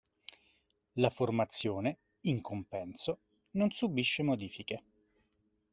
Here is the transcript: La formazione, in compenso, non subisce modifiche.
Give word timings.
La 0.95 1.11
formazione, 1.11 1.99
in 2.21 2.41
compenso, 2.41 3.19
non 3.51 3.69
subisce 3.69 4.23
modifiche. 4.23 4.83